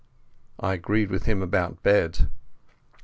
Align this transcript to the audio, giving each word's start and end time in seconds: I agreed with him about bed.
I 0.59 0.73
agreed 0.73 1.11
with 1.11 1.25
him 1.25 1.43
about 1.43 1.83
bed. 1.83 2.31